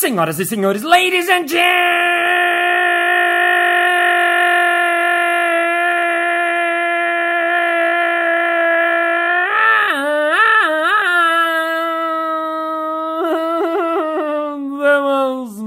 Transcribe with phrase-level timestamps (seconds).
[0.00, 1.60] Senhoras e senhores, ladies and gentlemen,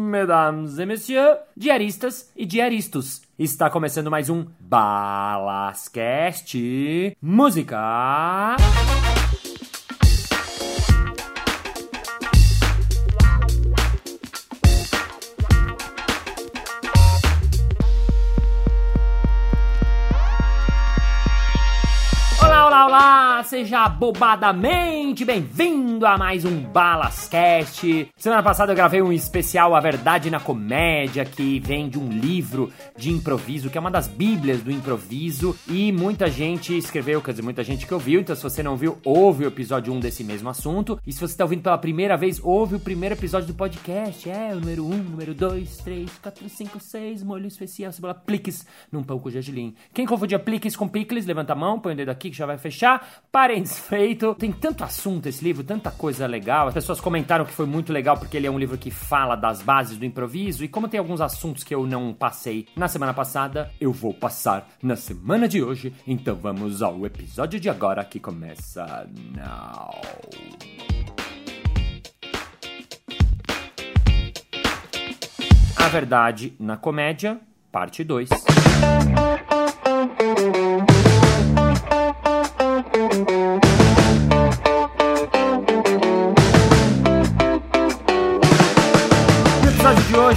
[0.10, 3.22] mesdames et messieurs, diaristas e diaristos.
[3.38, 6.58] Está começando mais um Balascast
[7.22, 8.56] Música.
[23.54, 28.10] Seja bobadamente bem-vindo a mais um Balascast.
[28.18, 32.74] Semana passada eu gravei um especial A Verdade na Comédia, que vem de um livro
[32.98, 37.44] de improviso, que é uma das bíblias do improviso, e muita gente escreveu, quer dizer,
[37.44, 40.50] muita gente que ouviu, então se você não viu, ouve o episódio 1 desse mesmo
[40.50, 44.28] assunto, e se você está ouvindo pela primeira vez, ouve o primeiro episódio do podcast,
[44.32, 49.04] é, o número 1, número 2, 3, 4, 5, 6, molho especial, cebola pliques, num
[49.04, 49.76] pão com gergelim.
[49.94, 52.58] Quem confundia pliques com picles, levanta a mão, põe o dedo aqui que já vai
[52.58, 53.22] fechar.
[53.44, 54.34] Parênteses feito.
[54.36, 56.70] Tem tanto assunto esse livro, tanta coisa legal.
[56.70, 59.62] As pessoas comentaram que foi muito legal porque ele é um livro que fala das
[59.62, 60.64] bases do improviso.
[60.64, 64.70] E como tem alguns assuntos que eu não passei na semana passada, eu vou passar
[64.82, 65.94] na semana de hoje.
[66.08, 70.00] Então vamos ao episódio de agora que começa now.
[75.76, 77.42] A verdade na comédia,
[77.74, 78.30] parte 2.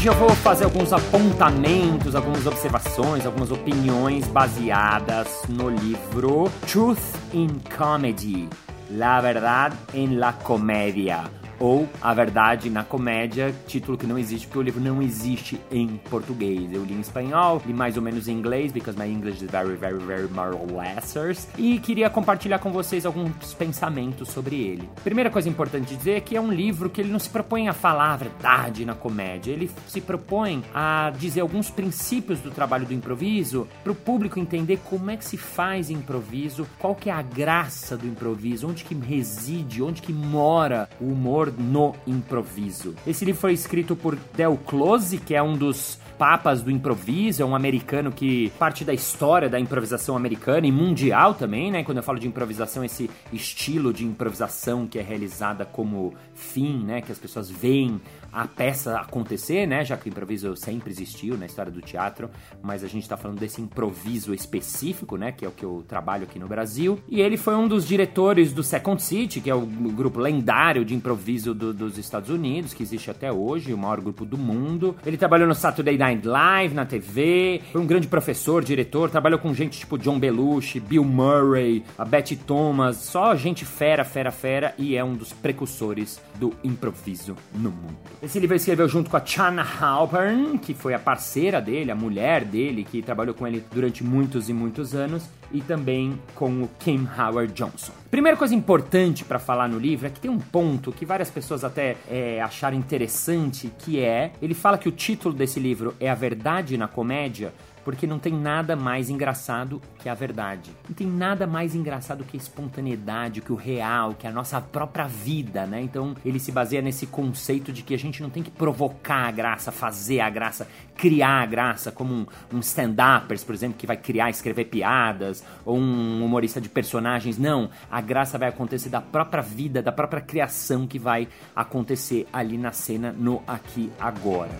[0.06, 7.00] Hoje eu vou fazer alguns apontamentos, algumas observações, algumas opiniões baseadas no livro Truth
[7.32, 8.48] in Comedy,
[8.90, 11.24] La Verdad en la Comédia,
[11.58, 16.00] ou A Verdade na Comédia, título que não existe porque o livro não existe em
[16.10, 16.72] português.
[16.72, 19.76] Eu li em espanhol, li mais ou menos em inglês, because my English is very,
[19.76, 24.88] very, very marvelous, e queria compartilhar com vocês alguns pensamentos sobre ele.
[25.03, 27.72] Primeira coisa importante dizer é que é um livro que ele não se propõe a
[27.72, 32.94] falar a verdade na comédia, ele se propõe a dizer alguns princípios do trabalho do
[32.94, 37.22] improviso para o público entender como é que se faz improviso, qual que é a
[37.22, 42.94] graça do improviso, onde que reside, onde que mora o humor no improviso.
[43.06, 47.44] Esse livro foi escrito por Del Close, que é um dos papas do improviso, é
[47.44, 51.84] um americano que parte da história da improvisação americana e mundial também, né?
[51.84, 57.00] Quando eu falo de improvisação, esse estilo de improvisação que é realizada como fim, né?
[57.00, 58.00] Que as pessoas veem
[58.32, 59.84] a peça acontecer, né?
[59.84, 62.31] Já que o improviso sempre existiu na história do teatro,
[62.62, 65.32] mas a gente está falando desse improviso específico, né?
[65.32, 66.98] Que é o que eu trabalho aqui no Brasil.
[67.09, 70.94] E ele foi um dos diretores do Second City, que é o grupo lendário de
[70.94, 74.97] improviso do, dos Estados Unidos, que existe até hoje, o maior grupo do mundo.
[75.04, 79.53] Ele trabalhou no Saturday Night Live, na TV, foi um grande professor, diretor, trabalhou com
[79.54, 84.97] gente tipo John Belushi, Bill Murray, a Betty Thomas, só gente fera, fera, fera, e
[84.97, 87.97] é um dos precursores do improviso no mundo.
[88.22, 91.94] Esse livro ele escreveu junto com a Chana Halpern, que foi a parceira dele, a
[91.94, 96.71] mulher dele, que trabalhou com ele durante muitos e muitos anos, e também com o
[96.78, 97.93] Kim Howard Johnson.
[98.10, 101.62] Primeira coisa importante para falar no livro é que tem um ponto que várias pessoas
[101.62, 106.15] até é, acharam interessante, que é ele fala que o título desse livro é A
[106.15, 107.53] Verdade na Comédia,
[107.86, 110.72] porque não tem nada mais engraçado que a verdade.
[110.88, 115.06] Não tem nada mais engraçado que a espontaneidade, que o real, que a nossa própria
[115.06, 115.82] vida, né?
[115.82, 119.30] Então ele se baseia nesse conceito de que a gente não tem que provocar a
[119.30, 123.96] graça, fazer a graça, criar a graça, como um, um stand-uppers, por exemplo, que vai
[123.96, 127.38] criar, escrever piadas, ou um humorista de personagens.
[127.38, 132.58] Não, a graça vai acontecer da própria vida, da própria criação que vai acontecer ali
[132.58, 134.50] na cena, no aqui agora.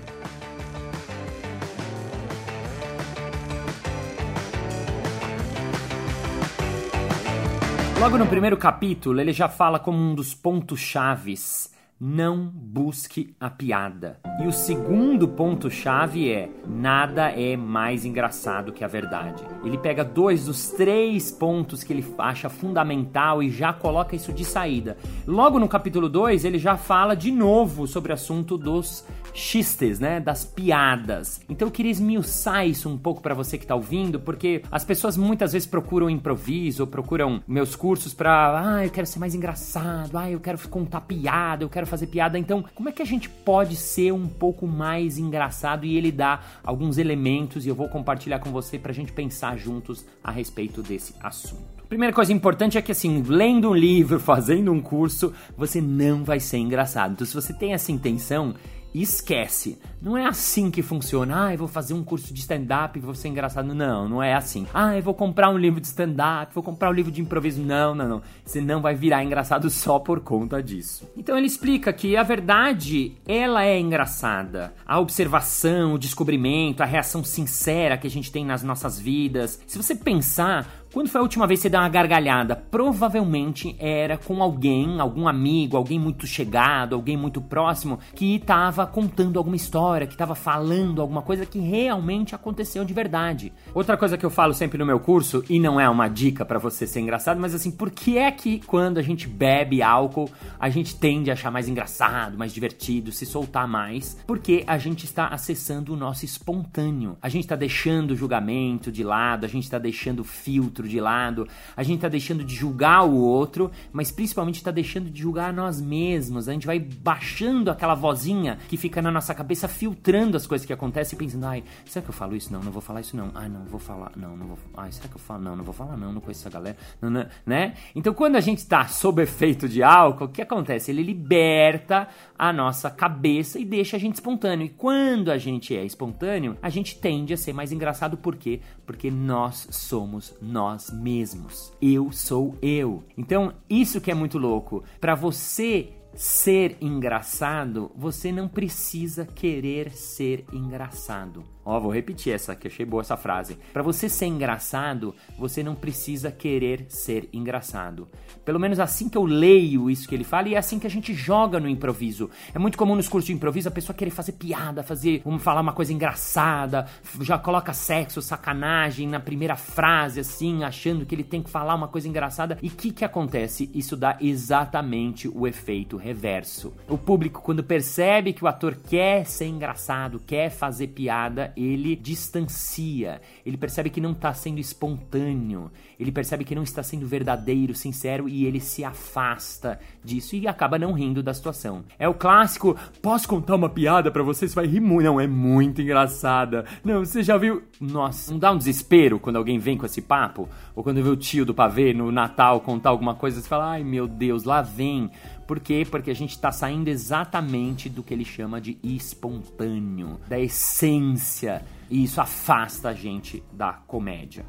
[7.99, 13.49] Logo no primeiro capítulo, ele já fala como um dos pontos chaves não busque a
[13.49, 14.21] piada.
[14.43, 19.43] E o segundo ponto-chave é: nada é mais engraçado que a verdade.
[19.65, 24.45] Ele pega dois dos três pontos que ele acha fundamental e já coloca isso de
[24.45, 24.97] saída.
[25.27, 30.19] Logo no capítulo 2, ele já fala de novo sobre o assunto dos xistes, né,
[30.19, 31.41] das piadas.
[31.49, 35.17] Então eu queria esmiuçar isso um pouco para você que tá ouvindo, porque as pessoas
[35.17, 40.31] muitas vezes procuram improviso, procuram meus cursos para, ah, eu quero ser mais engraçado, ah,
[40.31, 42.39] eu quero contar piada, eu quero fazer piada.
[42.39, 45.85] Então, como é que a gente pode ser um pouco mais engraçado?
[45.85, 50.05] E ele dá alguns elementos e eu vou compartilhar com você pra gente pensar juntos
[50.23, 51.77] a respeito desse assunto.
[51.89, 56.41] Primeira coisa importante é que, assim, lendo um livro, fazendo um curso, você não vai
[56.41, 57.13] ser engraçado.
[57.13, 58.55] Então, se você tem essa intenção,
[58.95, 59.79] esquece.
[60.01, 61.47] Não é assim que funciona.
[61.47, 63.75] Ah, eu vou fazer um curso de stand-up e vou ser engraçado.
[63.75, 64.67] Não, não é assim.
[64.73, 67.63] Ah, eu vou comprar um livro de stand-up, vou comprar um livro de improviso.
[67.63, 68.23] Não, não, não.
[68.45, 71.09] Você não vai virar engraçado só por conta disso.
[71.17, 74.75] Então ele explica que a verdade, ela é engraçada.
[74.87, 79.61] A observação, o descobrimento, a reação sincera que a gente tem nas nossas vidas.
[79.67, 82.57] Se você pensar, quando foi a última vez que você deu uma gargalhada?
[82.57, 89.39] Provavelmente era com alguém, algum amigo, alguém muito chegado, alguém muito próximo, que estava contando
[89.39, 93.53] alguma história, que estava falando alguma coisa que realmente aconteceu de verdade.
[93.75, 96.59] Outra coisa que eu falo sempre no meu curso, e não é uma dica para
[96.59, 100.71] você ser engraçado, mas assim, por que é que quando a gente bebe álcool, a
[100.71, 104.17] gente tende a achar mais engraçado, mais divertido, se soltar mais?
[104.27, 107.19] Porque a gente está acessando o nosso espontâneo.
[107.21, 110.89] A gente está deixando o julgamento de lado, a gente está deixando o filtro outro
[110.89, 115.21] de lado, a gente tá deixando de julgar o outro, mas principalmente tá deixando de
[115.21, 116.49] julgar nós mesmos.
[116.49, 120.73] A gente vai baixando aquela vozinha que fica na nossa cabeça filtrando as coisas que
[120.73, 122.53] acontecem e pensando, ai, será que eu falo isso?
[122.53, 123.31] Não, não vou falar isso não.
[123.35, 124.13] Ai, não vou falar.
[124.17, 124.59] Não, não vou.
[124.77, 125.43] Ai, será que eu falo?
[125.43, 126.77] Não, não vou falar não, não conheço essa galera.
[127.01, 127.75] Não, não, né?
[127.95, 130.91] Então, quando a gente tá sob efeito de álcool, o que acontece?
[130.91, 132.09] Ele liberta
[132.39, 134.67] a nossa cabeça e deixa a gente espontâneo.
[134.67, 138.61] E quando a gente é espontâneo, a gente tende a ser mais engraçado por quê?
[138.87, 141.73] Porque nós somos nós mesmos.
[141.83, 143.03] Eu sou eu.
[143.19, 144.85] Então, isso que é muito louco.
[145.01, 151.56] Para você ser engraçado, você não precisa querer ser engraçado.
[151.69, 153.59] Ó, vou repetir essa que achei boa essa frase.
[153.73, 158.09] Para você ser engraçado, você não precisa querer ser engraçado.
[158.45, 160.91] Pelo menos assim que eu leio isso que ele fala e é assim que a
[160.91, 162.31] gente joga no improviso.
[162.55, 165.61] É muito comum nos cursos de improviso a pessoa querer fazer piada, fazer, vamos falar
[165.61, 166.87] uma coisa engraçada,
[167.21, 171.89] já coloca sexo, sacanagem na primeira frase assim, achando que ele tem que falar uma
[171.89, 172.59] coisa engraçada.
[172.63, 173.69] E o que que acontece?
[173.75, 176.73] Isso dá exatamente o efeito reverso.
[176.89, 183.21] O público quando percebe que o ator quer ser engraçado, quer fazer piada, ele distancia,
[183.45, 188.29] ele percebe que não está sendo espontâneo, ele percebe que não está sendo verdadeiro, sincero
[188.29, 191.85] e ele se afasta disso e acaba não rindo da situação.
[191.99, 194.47] É o clássico, posso contar uma piada para você?
[194.47, 195.07] Você vai rir muito.
[195.07, 196.65] Não, é muito engraçada.
[196.85, 197.63] Não, você já viu.
[197.81, 200.49] Nossa, não dá um desespero quando alguém vem com esse papo?
[200.75, 203.85] Ou quando vê o tio do pavê no Natal contar alguma coisa, você fala, ai
[203.85, 205.11] meu Deus, lá vem.
[205.47, 205.87] Por quê?
[205.89, 212.03] Porque a gente está saindo exatamente do que ele chama de espontâneo, da essência, e
[212.05, 214.45] isso afasta a gente da comédia.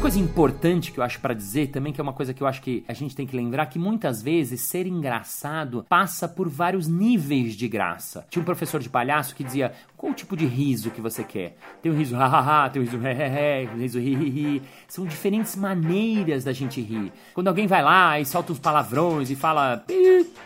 [0.00, 2.62] Coisa importante que eu acho para dizer também, que é uma coisa que eu acho
[2.62, 7.54] que a gente tem que lembrar, que muitas vezes ser engraçado passa por vários níveis
[7.54, 8.24] de graça.
[8.30, 11.58] Tinha um professor de palhaço que dizia: qual o tipo de riso que você quer?
[11.82, 14.62] Tem o riso hahaha, tem o riso hehehe, o riso hihihi.
[14.88, 17.12] São diferentes maneiras da gente rir.
[17.34, 19.84] Quando alguém vai lá e solta uns palavrões e fala,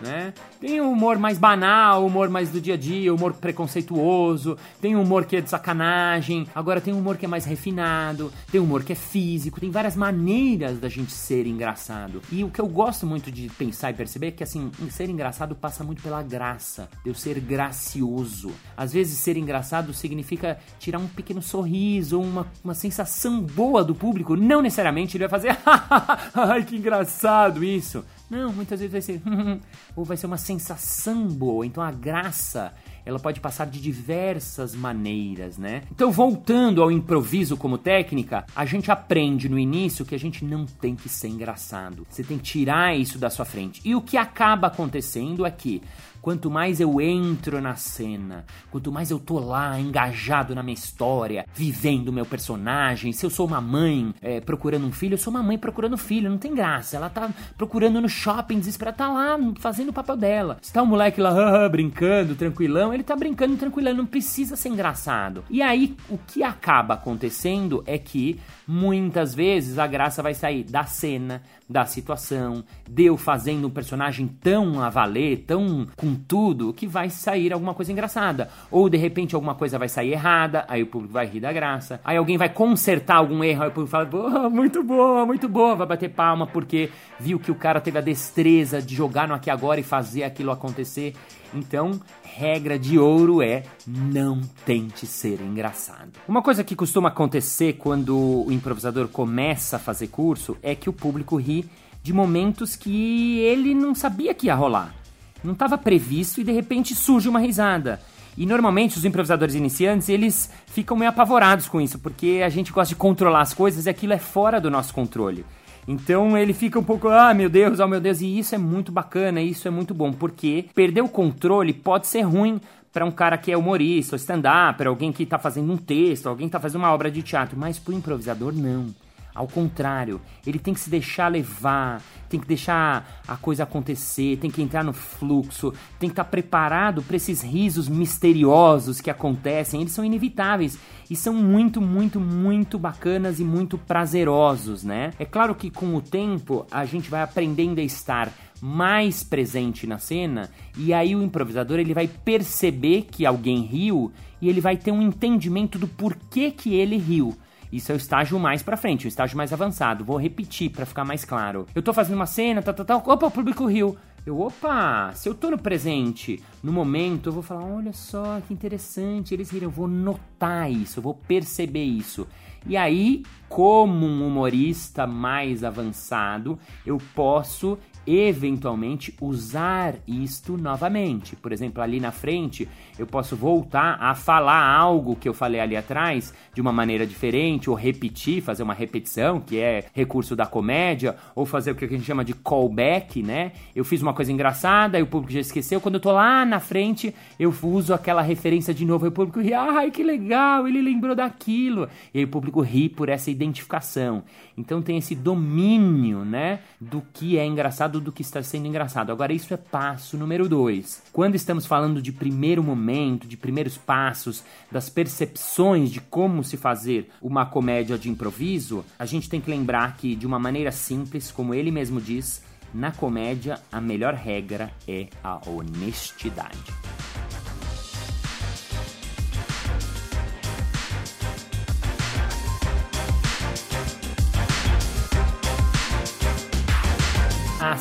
[0.01, 0.35] né?
[0.61, 5.25] Tem o humor mais banal, humor mais do dia a dia, humor preconceituoso, tem humor
[5.25, 8.97] que é de sacanagem, agora tem humor que é mais refinado, tem humor que é
[8.97, 12.21] físico, tem várias maneiras da gente ser engraçado.
[12.31, 15.55] E o que eu gosto muito de pensar e perceber é que assim, ser engraçado
[15.55, 18.51] passa muito pela graça, de eu ser gracioso.
[18.77, 24.37] Às vezes ser engraçado significa tirar um pequeno sorriso uma, uma sensação boa do público.
[24.37, 25.57] Não necessariamente ele vai fazer,
[26.35, 28.05] ai que engraçado isso.
[28.31, 29.23] Não, muitas vezes vai ser,
[29.95, 31.67] ou vai ser uma sensação boa.
[31.67, 32.73] Então a graça
[33.07, 35.83] ela pode passar de diversas maneiras, né?
[35.91, 40.65] Então, voltando ao improviso como técnica, a gente aprende no início que a gente não
[40.65, 42.07] tem que ser engraçado.
[42.09, 43.81] Você tem que tirar isso da sua frente.
[43.85, 45.83] E o que acaba acontecendo é que
[46.25, 51.45] Quanto mais eu entro na cena, quanto mais eu tô lá engajado na minha história,
[51.55, 53.13] vivendo o meu personagem.
[53.13, 56.31] Se eu sou uma mãe é, procurando um filho, eu sou uma mãe procurando filho,
[56.31, 56.97] não tem graça.
[56.97, 57.29] Ela tá
[57.59, 60.57] procurando no shopping, desesperada, tá lá fazendo o papel dela.
[60.63, 65.45] Se tá um moleque lá brincando, tranquilão, ele tá brincando tranquilão, não precisa ser engraçado.
[65.51, 70.85] E aí, o que acaba acontecendo é que muitas vezes a graça vai sair da
[70.87, 76.87] cena, da situação, de eu fazendo um personagem tão a valer, tão com tudo, que
[76.87, 78.51] vai sair alguma coisa engraçada.
[78.71, 82.01] Ou de repente alguma coisa vai sair errada, aí o público vai rir da graça.
[82.05, 85.75] Aí alguém vai consertar algum erro, aí o público fala, boa, muito boa, muito boa,
[85.75, 89.51] vai bater palma porque viu que o cara teve a destreza de jogar no aqui
[89.51, 91.15] agora e fazer aquilo acontecer.
[91.55, 96.11] Então, regra de ouro é não tente ser engraçado.
[96.27, 100.93] Uma coisa que costuma acontecer quando o improvisador começa a fazer curso é que o
[100.93, 101.65] público ri
[102.03, 104.95] de momentos que ele não sabia que ia rolar.
[105.43, 108.01] Não estava previsto e de repente surge uma risada.
[108.37, 112.89] E normalmente os improvisadores iniciantes, eles ficam meio apavorados com isso, porque a gente gosta
[112.89, 115.45] de controlar as coisas e aquilo é fora do nosso controle.
[115.87, 118.91] Então ele fica um pouco, ah, meu Deus, oh meu Deus, e isso é muito
[118.91, 122.61] bacana, isso é muito bom, porque perder o controle pode ser ruim
[122.93, 126.47] para um cara que é humorista, stand-up, para alguém que está fazendo um texto, alguém
[126.47, 128.87] que está fazendo uma obra de teatro, mas para o improvisador não.
[129.35, 134.51] Ao contrário, ele tem que se deixar levar, tem que deixar a coisa acontecer, tem
[134.51, 139.81] que entrar no fluxo, tem que estar tá preparado para esses risos misteriosos que acontecem.
[139.81, 140.79] Eles são inevitáveis
[141.11, 145.13] e são muito, muito, muito bacanas e muito prazerosos, né?
[145.19, 149.99] É claro que com o tempo a gente vai aprendendo a estar mais presente na
[149.99, 150.49] cena
[150.79, 155.03] e aí o improvisador ele vai perceber que alguém riu e ele vai ter um
[155.03, 157.37] entendimento do porquê que ele riu.
[157.75, 160.05] Isso é o estágio mais pra frente, o estágio mais avançado.
[160.05, 161.67] Vou repetir para ficar mais claro.
[161.75, 163.03] Eu tô fazendo uma cena, tal, tal, tal.
[163.05, 163.97] Opa, o público riu.
[164.25, 168.55] Eu, opa, se eu tô no presente, no momento, eu vou falar, olha só que
[168.55, 172.29] interessante, eles riram, eu vou notar isso, eu vou perceber isso.
[172.65, 177.77] E aí, como um humorista mais avançado, eu posso
[178.07, 181.37] eventualmente usar isto novamente.
[181.37, 182.69] Por exemplo, ali na frente,
[182.99, 187.69] eu posso voltar a falar algo que eu falei ali atrás de uma maneira diferente,
[187.69, 191.89] ou repetir, fazer uma repetição, que é recurso da comédia, ou fazer o que a
[191.89, 193.53] gente chama de callback, né?
[193.75, 195.81] Eu fiz uma coisa engraçada e o público já esqueceu.
[195.81, 199.41] Quando eu tô lá na frente, eu uso aquela referência de novo e o público
[199.41, 201.89] ri, ai que legal, ele lembrou daquilo.
[202.13, 204.23] E aí o público ri por essa identificação.
[204.57, 209.11] Então tem esse domínio, né, do que é engraçado, do que está sendo engraçado.
[209.11, 211.03] Agora isso é passo número dois.
[211.13, 217.11] Quando estamos falando de primeiro momento, de primeiros passos, das percepções de como se fazer
[217.21, 221.55] uma comédia de improviso, a gente tem que lembrar que de uma maneira simples, como
[221.55, 226.84] ele mesmo diz, na comédia a melhor regra é a honestidade.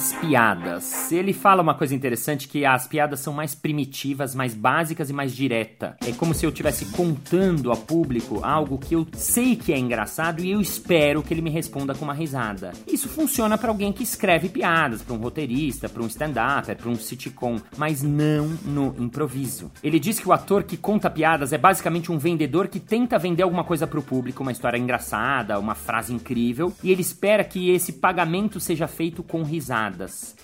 [0.04, 1.14] As piadas.
[1.14, 5.34] Ele fala uma coisa interessante que as piadas são mais primitivas, mais básicas e mais
[5.34, 5.96] direta.
[6.06, 10.42] É como se eu estivesse contando a público algo que eu sei que é engraçado
[10.42, 12.74] e eu espero que ele me responda com uma risada.
[12.86, 16.96] Isso funciona para alguém que escreve piadas, para um roteirista, para um stand-up, para um
[16.96, 19.72] sitcom, mas não no improviso.
[19.82, 23.44] Ele diz que o ator que conta piadas é basicamente um vendedor que tenta vender
[23.44, 27.70] alguma coisa para o público, uma história engraçada, uma frase incrível, e ele espera que
[27.70, 29.93] esse pagamento seja feito com risada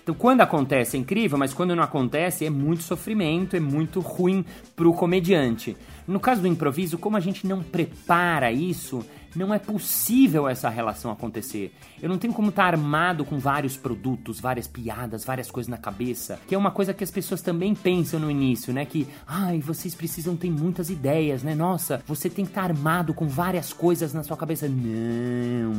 [0.02, 4.46] Então, quando acontece é incrível, mas quando não acontece é muito sofrimento, é muito ruim
[4.76, 5.76] pro comediante.
[6.08, 9.06] No caso do improviso, como a gente não prepara isso,
[9.36, 11.74] não é possível essa relação acontecer.
[12.02, 16.40] Eu não tenho como estar armado com vários produtos, várias piadas, várias coisas na cabeça,
[16.48, 18.86] que é uma coisa que as pessoas também pensam no início, né?
[18.86, 21.54] Que, ai, vocês precisam ter muitas ideias, né?
[21.54, 24.68] Nossa, você tem que estar armado com várias coisas na sua cabeça.
[24.68, 25.74] Não.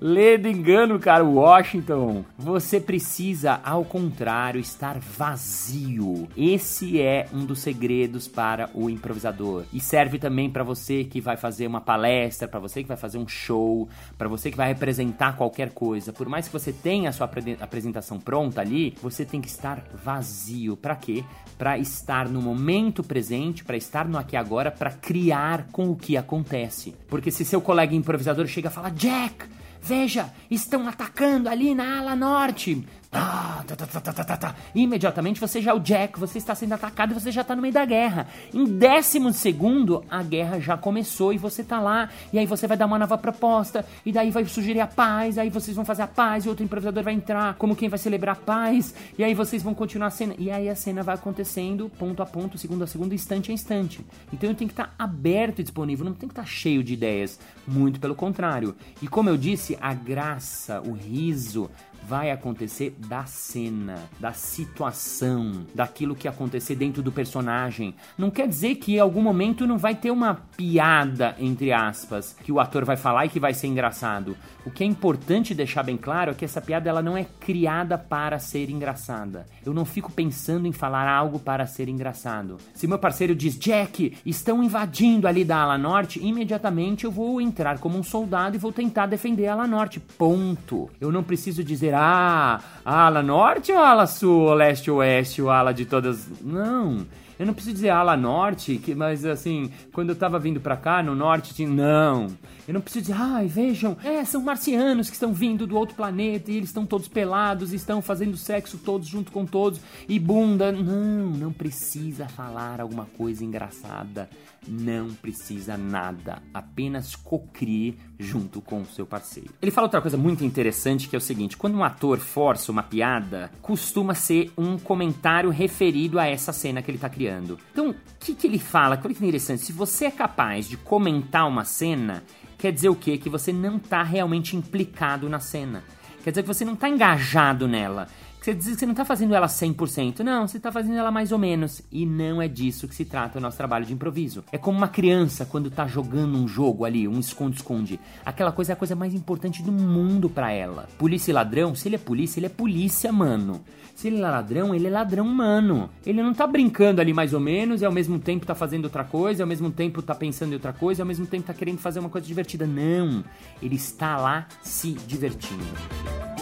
[0.00, 2.24] Lê do engano, cara, Washington.
[2.38, 6.28] Você precisa, ao contrário, estar vazio.
[6.36, 9.64] Esse é um dos segredos para o improvisador.
[9.72, 13.18] E serve também para você que vai fazer uma palestra, para você que vai fazer
[13.18, 17.12] um show, para você que vai representar qualquer coisa, por mais que você tenha a
[17.12, 17.28] sua
[17.60, 20.76] apresentação pronta ali, você tem que estar vazio.
[20.76, 21.24] Para quê?
[21.56, 26.16] Para estar no momento presente, para estar no aqui agora, para criar com o que
[26.16, 26.94] acontece.
[27.08, 29.46] Porque se seu colega improvisador chega e fala: "Jack,
[29.80, 32.86] veja, estão atacando ali na ala norte.
[33.10, 37.14] Tá, tá, tá, tá, Imediatamente você já é o Jack, você está sendo atacado e
[37.14, 38.28] você já está no meio da guerra.
[38.54, 42.08] Em décimo segundo, a guerra já começou e você está lá.
[42.32, 43.84] E aí você vai dar uma nova proposta.
[44.06, 45.38] E daí vai sugerir a paz.
[45.38, 46.44] Aí vocês vão fazer a paz.
[46.44, 48.94] E outro improvisador vai entrar como quem vai celebrar a paz.
[49.18, 50.34] E aí vocês vão continuar a cena.
[50.38, 54.04] E aí a cena vai acontecendo ponto a ponto, segundo a segundo, instante a instante.
[54.32, 56.04] Então eu tenho que estar aberto e disponível.
[56.04, 57.40] Não tem que estar cheio de ideias.
[57.66, 58.76] Muito pelo contrário.
[59.02, 61.68] E como eu disse, a graça, o riso
[62.06, 67.94] vai acontecer da cena, da situação, daquilo que acontecer dentro do personagem.
[68.16, 72.52] Não quer dizer que em algum momento não vai ter uma piada, entre aspas, que
[72.52, 74.36] o ator vai falar e que vai ser engraçado.
[74.64, 77.96] O que é importante deixar bem claro é que essa piada ela não é criada
[77.96, 79.46] para ser engraçada.
[79.64, 82.58] Eu não fico pensando em falar algo para ser engraçado.
[82.74, 87.78] Se meu parceiro diz, Jack, estão invadindo ali da ala norte, imediatamente eu vou entrar
[87.78, 90.00] como um soldado e vou tentar defender a ala norte.
[90.00, 90.90] Ponto.
[91.00, 95.72] Eu não preciso dizer, ah, ala norte ou ala sul, ou leste oeste, ou ala
[95.72, 96.28] de todas.
[96.40, 97.06] Não.
[97.40, 101.02] Eu não preciso dizer ala norte, que, mas assim, quando eu tava vindo pra cá,
[101.02, 101.70] no norte tinha.
[101.70, 102.26] Não.
[102.68, 106.52] Eu não preciso dizer, ai, vejam, é, são marcianos que estão vindo do outro planeta
[106.52, 110.70] e eles estão todos pelados, estão fazendo sexo todos junto com todos e bunda.
[110.70, 114.28] Não, não precisa falar alguma coisa engraçada.
[114.68, 116.42] Não precisa nada.
[116.52, 119.48] Apenas cocrie junto com o seu parceiro.
[119.62, 122.82] Ele fala outra coisa muito interessante que é o seguinte: quando um ator força uma
[122.82, 127.29] piada, costuma ser um comentário referido a essa cena que ele está criando.
[127.72, 129.00] Então, o que, que ele fala?
[129.02, 129.62] Olha que interessante.
[129.62, 132.22] Se você é capaz de comentar uma cena,
[132.58, 133.18] quer dizer o quê?
[133.18, 135.84] Que você não está realmente implicado na cena.
[136.22, 138.08] Quer dizer que você não está engajado nela.
[138.42, 141.30] Quer dizer que você não está fazendo ela 100%, não, você está fazendo ela mais
[141.30, 141.82] ou menos.
[141.92, 144.42] E não é disso que se trata o nosso trabalho de improviso.
[144.50, 148.00] É como uma criança quando está jogando um jogo ali, um esconde-esconde.
[148.24, 150.88] Aquela coisa é a coisa mais importante do mundo para ela.
[150.96, 153.60] Polícia e ladrão, se ele é polícia, ele é polícia, mano.
[153.94, 155.90] Se ele é ladrão, ele é ladrão, mano.
[156.06, 159.04] Ele não tá brincando ali mais ou menos e ao mesmo tempo tá fazendo outra
[159.04, 162.00] coisa, ao mesmo tempo tá pensando em outra coisa, ao mesmo tempo tá querendo fazer
[162.00, 162.66] uma coisa divertida.
[162.66, 163.22] Não.
[163.60, 166.39] Ele está lá se divertindo.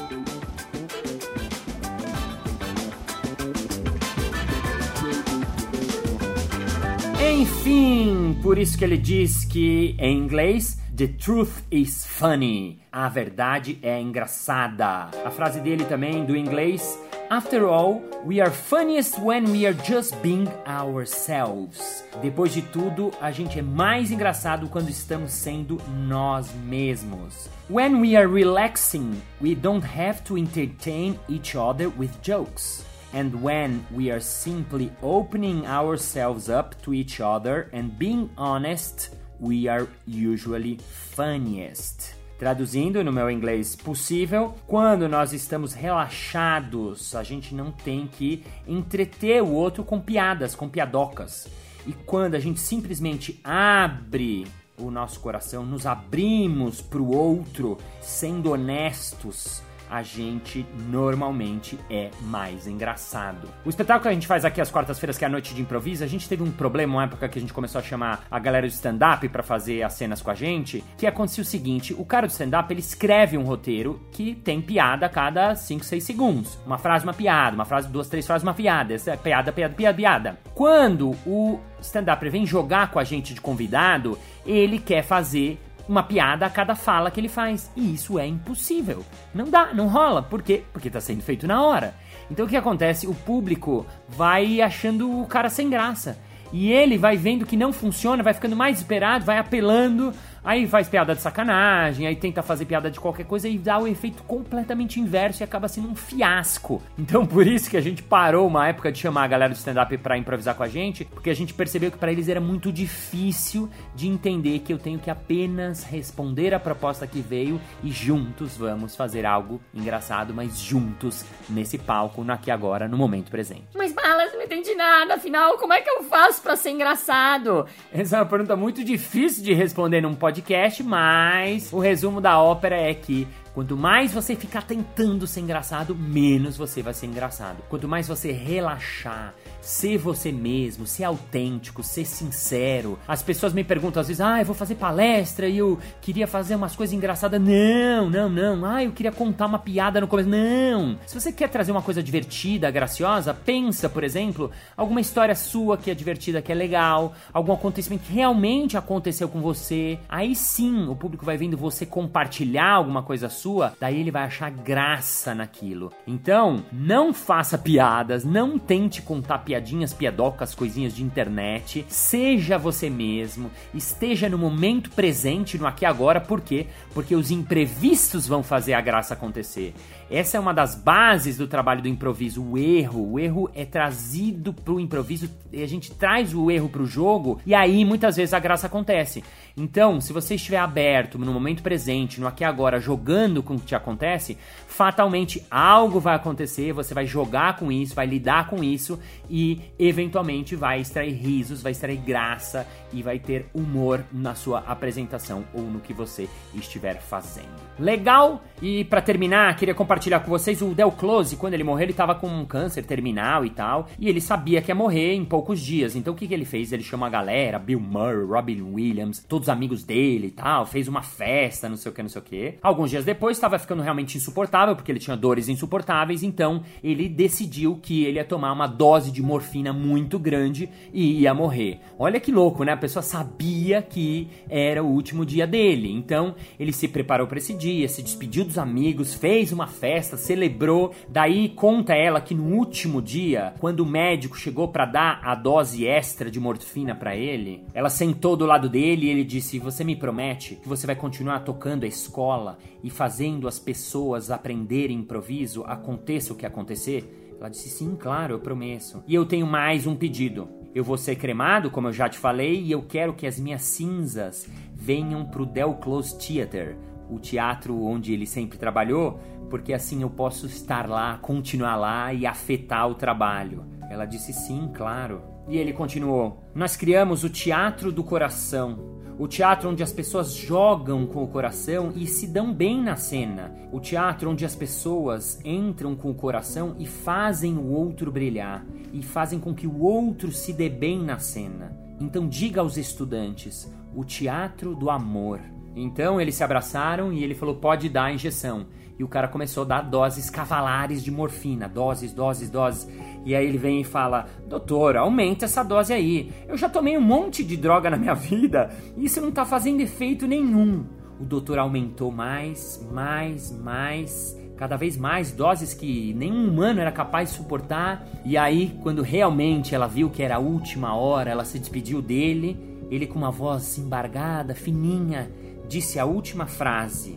[7.38, 12.80] Enfim, por isso que ele diz que em inglês The truth is funny.
[12.90, 15.08] A verdade é engraçada.
[15.24, 16.98] A frase dele também do inglês
[17.30, 22.02] After all, we are funniest when we are just being ourselves.
[22.20, 25.78] Depois de tudo, a gente é mais engraçado quando estamos sendo
[26.08, 27.48] nós mesmos.
[27.70, 32.84] When we are relaxing, we don't have to entertain each other with jokes.
[33.12, 39.10] And when we are simply opening ourselves up to each other and being honest,
[39.40, 40.78] we are usually
[41.16, 42.14] funniest.
[42.38, 49.42] Traduzindo no meu inglês possível, quando nós estamos relaxados, a gente não tem que entreter
[49.42, 51.48] o outro com piadas, com piadocas.
[51.86, 54.46] E quando a gente simplesmente abre
[54.76, 62.66] o nosso coração, nos abrimos para o outro, sendo honestos, a gente normalmente é mais
[62.66, 63.48] engraçado.
[63.64, 66.04] O espetáculo que a gente faz aqui às quartas-feiras, que é a noite de improviso,
[66.04, 68.66] a gente teve um problema uma época que a gente começou a chamar a galera
[68.66, 72.26] do stand-up para fazer as cenas com a gente, que acontecia o seguinte, o cara
[72.26, 76.58] do stand-up, ele escreve um roteiro que tem piada a cada 5, 6 segundos.
[76.66, 78.94] Uma frase, uma piada, uma frase, duas, três frases, uma piada.
[78.94, 80.38] Essa é piada, piada, piada, piada.
[80.54, 85.58] Quando o stand-up vem jogar com a gente de convidado, ele quer fazer
[85.88, 87.70] uma piada a cada fala que ele faz.
[87.74, 89.04] E isso é impossível.
[89.34, 90.22] Não dá, não rola.
[90.22, 90.64] Por quê?
[90.72, 91.94] Porque está sendo feito na hora.
[92.30, 93.06] Então o que acontece?
[93.06, 96.18] O público vai achando o cara sem graça.
[96.52, 100.88] E ele vai vendo que não funciona, vai ficando mais desesperado, vai apelando Aí faz
[100.88, 104.98] piada de sacanagem, aí tenta fazer piada de qualquer coisa e dá o efeito completamente
[104.98, 106.82] inverso e acaba sendo um fiasco.
[106.98, 109.96] Então por isso que a gente parou uma época de chamar a galera do stand-up
[109.98, 113.68] pra improvisar com a gente, porque a gente percebeu que para eles era muito difícil
[113.94, 118.96] de entender que eu tenho que apenas responder a proposta que veio e juntos vamos
[118.96, 123.66] fazer algo engraçado, mas juntos nesse palco, no aqui agora, no momento presente.
[123.74, 127.66] Mas Balas, não entendi nada, afinal, como é que eu faço para ser engraçado?
[127.92, 132.38] Essa é uma pergunta muito difícil de responder num podcast podcast, mas o resumo da
[132.38, 133.26] ópera é que
[133.58, 137.56] Quanto mais você ficar tentando ser engraçado, menos você vai ser engraçado.
[137.68, 142.96] Quanto mais você relaxar, ser você mesmo, ser autêntico, ser sincero.
[143.08, 146.54] As pessoas me perguntam às vezes: "Ah, eu vou fazer palestra e eu queria fazer
[146.54, 147.40] umas coisas engraçadas".
[147.40, 148.64] Não, não, não.
[148.64, 150.28] Ah, eu queria contar uma piada no começo.
[150.28, 150.96] Não.
[151.04, 155.90] Se você quer trazer uma coisa divertida, graciosa, pensa, por exemplo, alguma história sua que
[155.90, 159.98] é divertida, que é legal, algum acontecimento que realmente aconteceu com você.
[160.08, 164.24] Aí sim, o público vai vendo você compartilhar alguma coisa sua sua, daí ele vai
[164.24, 165.90] achar graça naquilo.
[166.06, 171.86] Então, não faça piadas, não tente contar piadinhas, piadocas, coisinhas de internet.
[171.88, 176.66] Seja você mesmo, esteja no momento presente, no aqui agora, por quê?
[176.92, 179.72] Porque os imprevistos vão fazer a graça acontecer.
[180.10, 183.12] Essa é uma das bases do trabalho do improviso, o erro.
[183.12, 187.54] O erro é trazido pro improviso, e a gente traz o erro pro jogo, e
[187.54, 189.22] aí muitas vezes a graça acontece.
[189.56, 193.66] Então, se você estiver aberto no momento presente, no aqui agora, jogando com o que
[193.66, 194.36] te acontece,
[194.66, 200.56] fatalmente algo vai acontecer, você vai jogar com isso, vai lidar com isso e eventualmente
[200.56, 205.80] vai extrair risos, vai extrair graça e vai ter humor na sua apresentação ou no
[205.80, 207.68] que você estiver fazendo.
[207.78, 208.42] Legal?
[208.60, 212.14] E para terminar, queria compartilhar com vocês o Del Close, quando ele morreu, ele tava
[212.14, 215.94] com um câncer terminal e tal, e ele sabia que ia morrer em poucos dias.
[215.94, 216.72] Então o que, que ele fez?
[216.72, 220.88] Ele chamou a galera, Bill Murray, Robin Williams, todos os amigos dele e tal, fez
[220.88, 222.54] uma festa, não sei o que, não sei o que.
[222.62, 227.08] Alguns dias depois depois estava ficando realmente insuportável, porque ele tinha dores insuportáveis, então ele
[227.08, 231.80] decidiu que ele ia tomar uma dose de morfina muito grande e ia morrer.
[231.98, 232.74] Olha que louco, né?
[232.74, 235.90] A pessoa sabia que era o último dia dele.
[235.90, 240.94] Então ele se preparou para esse dia, se despediu dos amigos, fez uma festa, celebrou.
[241.08, 245.84] Daí conta ela que no último dia, quando o médico chegou para dar a dose
[245.84, 249.96] extra de morfina para ele, ela sentou do lado dele e ele disse: "Você me
[249.96, 253.07] promete que você vai continuar tocando a escola e fazendo
[253.48, 259.02] as pessoas aprenderem improviso, aconteça o que acontecer?" Ela disse: "Sim, claro, eu prometo.
[259.06, 260.48] E eu tenho mais um pedido.
[260.74, 263.62] Eu vou ser cremado, como eu já te falei, e eu quero que as minhas
[263.62, 266.76] cinzas venham pro Del Close Theater,
[267.10, 269.18] o teatro onde ele sempre trabalhou,
[269.48, 273.64] porque assim eu posso estar lá, continuar lá e afetar o trabalho.
[273.90, 275.22] Ela disse sim, claro.
[275.48, 278.97] E ele continuou: Nós criamos o Teatro do Coração.
[279.18, 283.52] O teatro onde as pessoas jogam com o coração e se dão bem na cena.
[283.72, 288.64] O teatro onde as pessoas entram com o coração e fazem o outro brilhar.
[288.92, 291.76] E fazem com que o outro se dê bem na cena.
[292.00, 295.40] Então diga aos estudantes: o teatro do amor.
[295.74, 298.66] Então eles se abraçaram e ele falou: pode dar a injeção.
[298.98, 302.88] E o cara começou a dar doses cavalares de morfina, doses, doses, doses.
[303.24, 306.32] E aí ele vem e fala: Doutor, aumenta essa dose aí.
[306.48, 309.80] Eu já tomei um monte de droga na minha vida e isso não tá fazendo
[309.80, 310.84] efeito nenhum.
[311.20, 317.30] O doutor aumentou mais, mais, mais, cada vez mais doses que nenhum humano era capaz
[317.30, 318.04] de suportar.
[318.24, 322.56] E aí, quando realmente ela viu que era a última hora, ela se despediu dele.
[322.90, 325.30] Ele, com uma voz embargada, fininha,
[325.68, 327.16] disse a última frase: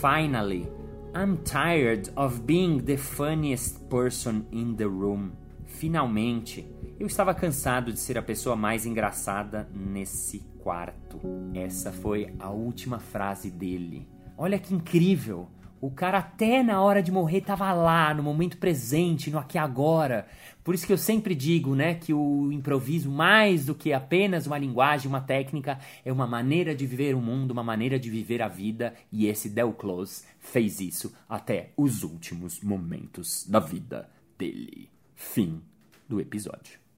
[0.00, 0.79] Finally.
[1.12, 5.32] I'm tired of being the funniest person in the room.
[5.66, 6.64] Finalmente,
[7.00, 11.20] eu estava cansado de ser a pessoa mais engraçada nesse quarto.
[11.52, 14.08] Essa foi a última frase dele.
[14.38, 15.48] Olha que incrível!
[15.80, 20.26] O cara até na hora de morrer estava lá, no momento presente, no aqui agora.
[20.62, 24.58] Por isso que eu sempre digo, né, que o improviso, mais do que apenas uma
[24.58, 28.48] linguagem, uma técnica, é uma maneira de viver o mundo, uma maneira de viver a
[28.48, 34.90] vida, e esse Del Close fez isso até os últimos momentos da vida dele.
[35.14, 35.62] Fim
[36.06, 36.89] do episódio.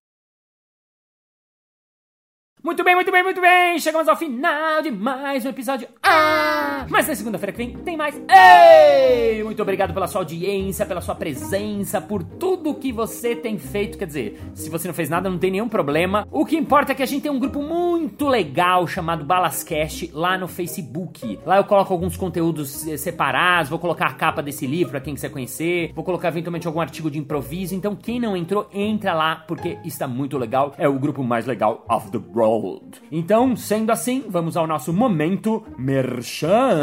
[2.65, 3.77] Muito bem, muito bem, muito bem!
[3.81, 5.89] Chegamos ao final de mais um episódio.
[6.01, 6.87] Ah!
[6.89, 8.15] Mas na segunda-feira que vem tem mais.
[8.31, 9.43] Ei!
[9.43, 13.99] Muito obrigado pela sua audiência, pela sua presença, por tudo que você tem feito.
[13.99, 16.25] Quer dizer, se você não fez nada, não tem nenhum problema.
[16.31, 20.39] O que importa é que a gente tem um grupo muito legal chamado Balascast lá
[20.39, 21.41] no Facebook.
[21.45, 25.15] Lá eu coloco alguns conteúdos eh, separados, vou colocar a capa desse livro pra quem
[25.15, 27.75] quiser conhecer, vou colocar eventualmente algum artigo de improviso.
[27.75, 30.73] Então, quem não entrou, entra lá, porque está muito legal.
[30.79, 32.52] É o grupo mais legal of the world.
[33.11, 36.81] Então, sendo assim, vamos ao nosso momento merchan.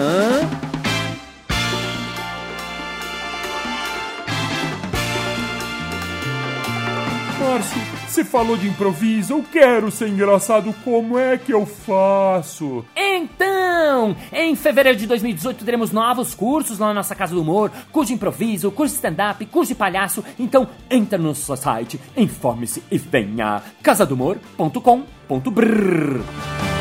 [7.59, 7.81] Márcio,
[8.19, 12.83] você falou de improviso, eu quero ser engraçado, como é que eu faço?
[12.93, 18.09] Então, em fevereiro de 2018 teremos novos cursos lá na nossa Casa do Humor, curso
[18.09, 20.21] de improviso, curso de stand-up, curso de palhaço.
[20.37, 26.78] Então, entra no nosso site, informe-se e venha casadomor.com.br.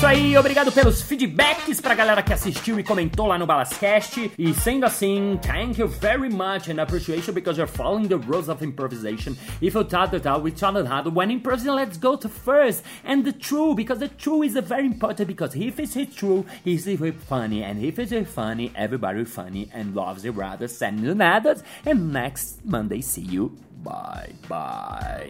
[0.00, 4.32] Isso aí, obrigado pelos feedbacks pra galera que assistiu e comentou lá no Balascast.
[4.38, 8.64] E sendo assim, thank you very much and appreciation because you're following the rules of
[8.64, 9.36] improvisation.
[9.60, 13.32] If you thought that we taught how when improvising, let's go to first and the
[13.34, 16.86] true because the true is very important because if it's true, it's
[17.28, 21.62] funny and if it's funny, everybody funny and loves rather send you nada.
[21.84, 23.54] And next Monday, see you.
[23.84, 25.28] Bye bye.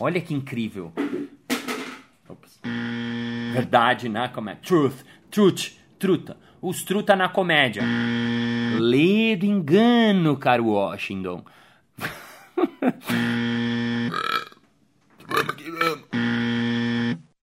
[0.00, 0.92] Olha que incrível.
[2.28, 2.60] Ops.
[3.52, 4.60] Verdade na comédia.
[4.62, 6.36] Truth, truth, truta.
[6.60, 7.82] Os truta na comédia.
[8.78, 11.44] Lê do engano, caro Washington.